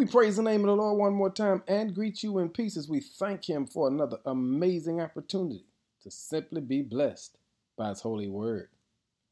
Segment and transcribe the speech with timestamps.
[0.00, 2.74] We praise the name of the Lord one more time and greet you in peace
[2.78, 5.66] as we thank Him for another amazing opportunity
[6.02, 7.36] to simply be blessed
[7.76, 8.70] by His holy word.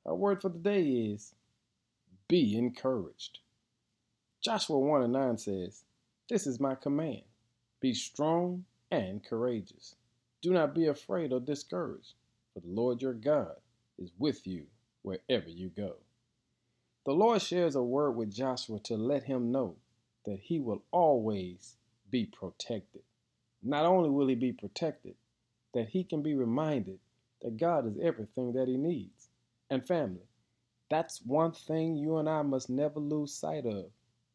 [0.04, 1.34] Our word for the day is
[2.28, 3.38] be encouraged.
[4.42, 5.84] Joshua 1 and 9 says,
[6.28, 7.22] This is my command
[7.80, 9.94] be strong and courageous.
[10.42, 12.12] Do not be afraid or discouraged,
[12.52, 13.56] for the Lord your God
[13.98, 14.66] is with you
[15.00, 15.94] wherever you go.
[17.06, 19.76] The Lord shares a word with Joshua to let him know
[20.28, 21.76] that he will always
[22.10, 23.00] be protected.
[23.62, 25.14] Not only will he be protected,
[25.72, 26.98] that he can be reminded
[27.40, 29.28] that God is everything that he needs.
[29.70, 30.28] And family,
[30.90, 33.86] that's one thing you and I must never lose sight of,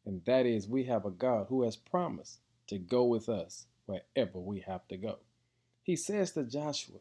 [0.06, 4.38] and that is we have a God who has promised to go with us wherever
[4.40, 5.18] we have to go.
[5.84, 6.98] He says to Joshua,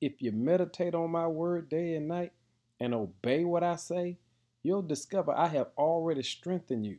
[0.00, 2.32] If you meditate on my word day and night
[2.80, 4.18] and obey what I say,
[4.62, 6.98] you'll discover I have already strengthened you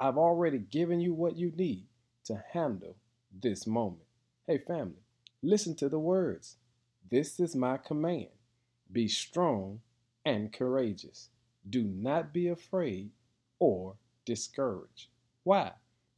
[0.00, 1.86] I've already given you what you need
[2.24, 2.96] to handle
[3.32, 4.04] this moment.
[4.46, 5.02] Hey, family,
[5.42, 6.56] listen to the words.
[7.10, 8.28] This is my command
[8.90, 9.80] be strong
[10.24, 11.28] and courageous.
[11.68, 13.10] Do not be afraid
[13.58, 15.08] or discouraged.
[15.42, 15.72] Why?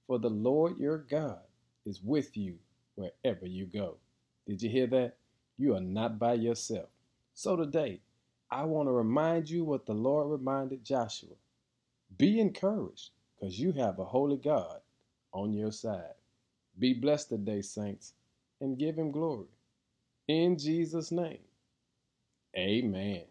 [0.06, 1.40] For the Lord your God
[1.84, 2.58] is with you
[2.94, 3.96] wherever you go.
[4.46, 5.16] Did you hear that?
[5.56, 6.90] You are not by yourself.
[7.34, 8.00] So today,
[8.50, 11.36] I want to remind you what the Lord reminded Joshua
[12.16, 13.10] be encouraged
[13.40, 14.80] because you have a holy God
[15.32, 16.14] on your side.
[16.78, 18.12] Be blessed today, saints,
[18.60, 19.46] and give him glory.
[20.28, 21.40] In Jesus' name,
[22.56, 23.22] amen.